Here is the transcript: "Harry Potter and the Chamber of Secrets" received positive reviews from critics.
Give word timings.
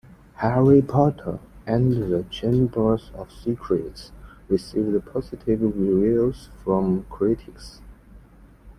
"Harry 0.37 0.81
Potter 0.81 1.37
and 1.67 1.93
the 2.11 2.23
Chamber 2.31 2.95
of 3.13 3.31
Secrets" 3.31 4.11
received 4.47 5.05
positive 5.05 5.61
reviews 5.61 6.49
from 6.63 7.03
critics. 7.07 7.81